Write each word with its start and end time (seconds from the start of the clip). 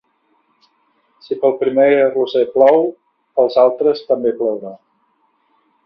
Si 1.25 1.37
pel 1.43 1.53
primer 1.59 1.87
Roser 2.15 2.43
plou, 2.55 2.83
pels 3.41 3.61
altres 3.67 4.05
també 4.11 4.37
plourà. 4.41 4.77